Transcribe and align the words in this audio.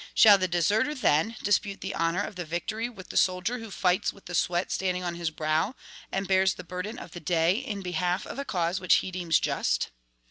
Shall 0.15 0.39
the 0.39 0.47
deserter, 0.47 0.95
then, 0.95 1.35
dispute 1.43 1.81
the 1.81 1.93
honor 1.93 2.23
of 2.23 2.35
the 2.35 2.43
victory 2.43 2.89
with 2.89 3.09
the 3.09 3.17
soldier 3.17 3.59
who 3.59 3.69
fights 3.69 4.11
with 4.11 4.25
the 4.25 4.33
sweat 4.33 4.71
standing 4.71 5.03
on 5.03 5.13
his 5.13 5.29
brow, 5.29 5.75
and 6.11 6.27
bears 6.27 6.55
the 6.55 6.63
burden 6.63 6.97
of 6.97 7.11
the 7.11 7.19
day, 7.19 7.51
in 7.57 7.83
behalf 7.83 8.25
of 8.25 8.39
a 8.39 8.43
cause 8.43 8.79
which 8.79 8.95
he 9.05 9.11
deems 9.11 9.39
just?" 9.39 9.91